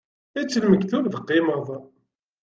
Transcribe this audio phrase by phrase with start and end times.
[0.39, 1.67] Ečč lmektub teqqimeḍ.